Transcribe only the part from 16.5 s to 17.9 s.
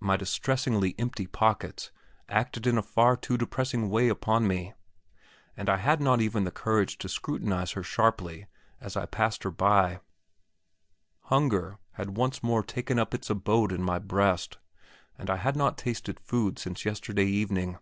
since yesterday evening.